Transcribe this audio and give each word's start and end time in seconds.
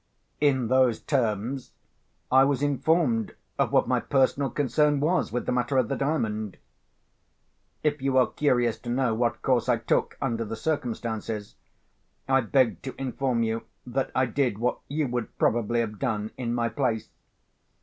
In 0.39 0.67
those 0.67 0.99
terms 0.99 1.73
I 2.31 2.43
was 2.43 2.63
informed 2.63 3.35
of 3.59 3.71
what 3.71 3.87
my 3.87 3.99
personal 3.99 4.49
concern 4.49 4.99
was 4.99 5.31
with 5.31 5.45
the 5.45 5.51
matter 5.51 5.77
of 5.77 5.89
the 5.89 5.95
Diamond. 5.95 6.57
If 7.83 8.01
you 8.01 8.17
are 8.17 8.25
curious 8.25 8.79
to 8.79 8.89
know 8.89 9.13
what 9.13 9.43
course 9.43 9.69
I 9.69 9.77
took 9.77 10.17
under 10.19 10.43
the 10.43 10.55
circumstances, 10.55 11.53
I 12.27 12.41
beg 12.41 12.81
to 12.81 12.95
inform 12.97 13.43
you 13.43 13.65
that 13.85 14.09
I 14.15 14.25
did 14.25 14.57
what 14.57 14.79
you 14.87 15.07
would 15.07 15.37
probably 15.37 15.81
have 15.81 15.99
done 15.99 16.31
in 16.35 16.51
my 16.55 16.67
place. 16.67 17.09